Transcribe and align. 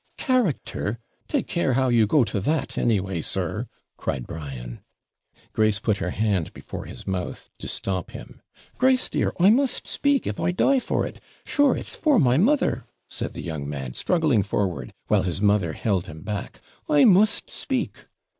'Character! 0.17 0.97
take 1.27 1.45
care 1.45 1.73
how 1.73 1.87
you 1.89 2.07
go 2.07 2.23
to 2.23 2.39
that, 2.39 2.75
anyway, 2.75 3.21
sir,' 3.21 3.67
cried 3.97 4.25
Brian. 4.25 4.79
Grace 5.53 5.77
put 5.77 5.97
her 5.97 6.09
hand 6.09 6.51
before 6.53 6.85
his 6.85 7.05
mouth, 7.05 7.51
to 7.59 7.67
stop 7.67 8.09
him. 8.09 8.41
'Grace, 8.79 9.07
dear, 9.09 9.31
I 9.39 9.51
must 9.51 9.85
speak, 9.85 10.25
if 10.25 10.39
I 10.39 10.53
die 10.53 10.79
for 10.79 11.05
it; 11.05 11.21
sure 11.45 11.77
it's 11.77 11.93
for 11.95 12.17
my 12.17 12.37
mother,' 12.37 12.85
said 13.09 13.33
the 13.33 13.43
young 13.43 13.69
man, 13.69 13.93
struggling 13.93 14.41
forward, 14.41 14.95
while 15.05 15.21
his 15.21 15.39
mother 15.39 15.73
held 15.73 16.07
him 16.07 16.23
back; 16.23 16.61
'I 16.89 17.05
must 17.05 17.51
speak.' 17.51 18.07